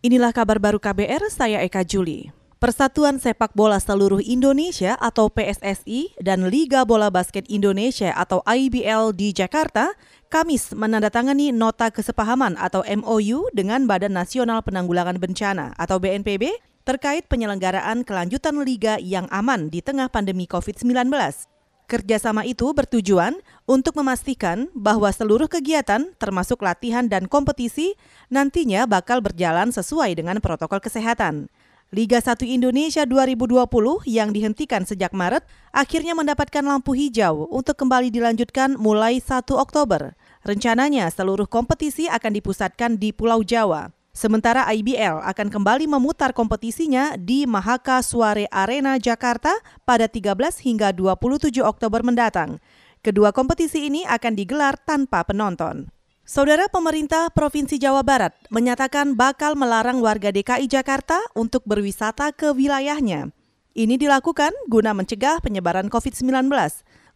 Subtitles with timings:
[0.00, 2.32] Inilah kabar baru KBR, saya Eka Juli.
[2.56, 9.36] Persatuan Sepak Bola Seluruh Indonesia atau PSSI dan Liga Bola Basket Indonesia atau IBL di
[9.36, 9.92] Jakarta
[10.32, 16.48] Kamis menandatangani nota kesepahaman atau MOU dengan Badan Nasional Penanggulangan Bencana atau BNPB
[16.88, 21.12] terkait penyelenggaraan kelanjutan liga yang aman di tengah pandemi COVID-19.
[21.90, 23.34] Kerjasama itu bertujuan
[23.66, 27.98] untuk memastikan bahwa seluruh kegiatan, termasuk latihan dan kompetisi,
[28.30, 31.50] nantinya bakal berjalan sesuai dengan protokol kesehatan.
[31.90, 35.42] Liga 1 Indonesia 2020 yang dihentikan sejak Maret
[35.74, 40.14] akhirnya mendapatkan lampu hijau untuk kembali dilanjutkan mulai 1 Oktober.
[40.46, 43.90] Rencananya seluruh kompetisi akan dipusatkan di Pulau Jawa.
[44.20, 49.56] Sementara IBL akan kembali memutar kompetisinya di Mahaka Suare Arena Jakarta
[49.88, 52.60] pada 13 hingga 27 Oktober mendatang.
[53.00, 55.88] Kedua kompetisi ini akan digelar tanpa penonton.
[56.28, 63.32] Saudara pemerintah Provinsi Jawa Barat menyatakan bakal melarang warga DKI Jakarta untuk berwisata ke wilayahnya.
[63.72, 66.52] Ini dilakukan guna mencegah penyebaran COVID-19.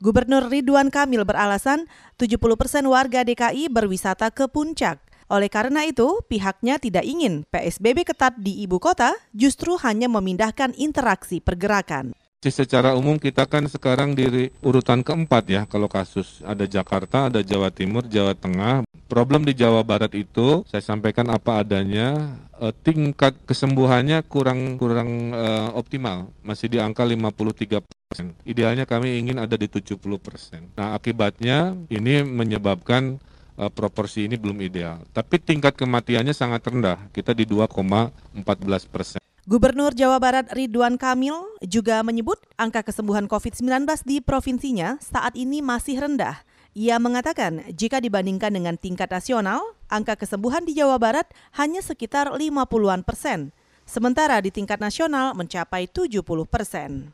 [0.00, 1.84] Gubernur Ridwan Kamil beralasan
[2.16, 5.04] 70 persen warga DKI berwisata ke puncak.
[5.32, 11.40] Oleh karena itu, pihaknya tidak ingin PSBB ketat di ibu kota justru hanya memindahkan interaksi
[11.40, 12.12] pergerakan.
[12.44, 16.44] Secara umum kita kan sekarang di urutan keempat ya kalau kasus.
[16.44, 18.84] Ada Jakarta, ada Jawa Timur, Jawa Tengah.
[19.08, 25.72] Problem di Jawa Barat itu saya sampaikan apa adanya, eh, tingkat kesembuhannya kurang kurang uh,
[25.72, 28.36] optimal, masih di angka 53 persen.
[28.44, 30.68] Idealnya kami ingin ada di 70 persen.
[30.76, 33.24] Nah akibatnya ini menyebabkan
[33.58, 35.02] uh, proporsi ini belum ideal.
[35.10, 38.44] Tapi tingkat kematiannya sangat rendah, kita di 2,14
[38.90, 39.20] persen.
[39.44, 46.00] Gubernur Jawa Barat Ridwan Kamil juga menyebut angka kesembuhan COVID-19 di provinsinya saat ini masih
[46.00, 46.40] rendah.
[46.74, 53.06] Ia mengatakan jika dibandingkan dengan tingkat nasional, angka kesembuhan di Jawa Barat hanya sekitar 50-an
[53.06, 53.54] persen,
[53.86, 57.12] sementara di tingkat nasional mencapai 70 persen.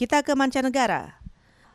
[0.00, 1.19] Kita ke mancanegara.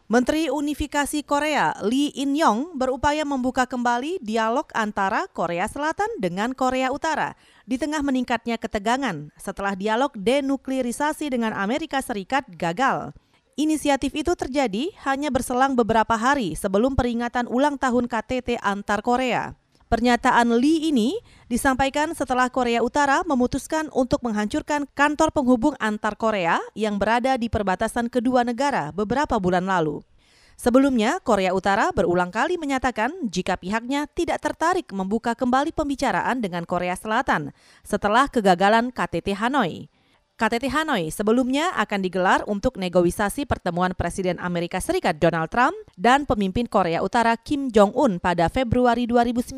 [0.06, 7.34] Menteri Unifikasi Korea Lee In-yong berupaya membuka kembali dialog antara Korea Selatan dengan Korea Utara
[7.66, 13.18] di tengah meningkatnya ketegangan setelah dialog denuklirisasi dengan Amerika Serikat gagal.
[13.58, 19.58] Inisiatif itu terjadi hanya berselang beberapa hari sebelum peringatan ulang tahun KTT antar Korea.
[19.86, 21.14] Pernyataan Lee ini
[21.46, 28.10] disampaikan setelah Korea Utara memutuskan untuk menghancurkan kantor penghubung antar Korea yang berada di perbatasan
[28.10, 30.02] kedua negara beberapa bulan lalu.
[30.58, 36.98] Sebelumnya, Korea Utara berulang kali menyatakan jika pihaknya tidak tertarik membuka kembali pembicaraan dengan Korea
[36.98, 37.54] Selatan
[37.86, 39.86] setelah kegagalan KTT Hanoi.
[40.36, 46.68] KTT Hanoi sebelumnya akan digelar untuk negosiasi pertemuan Presiden Amerika Serikat Donald Trump dan pemimpin
[46.68, 49.56] Korea Utara Kim Jong-un pada Februari 2019.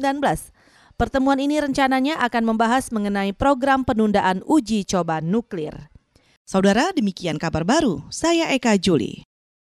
[0.94, 5.90] Pertemuan ini rencananya akan membahas mengenai program penundaan uji coba nuklir.
[6.46, 8.06] Saudara, demikian kabar baru.
[8.14, 9.26] Saya Eka Juli.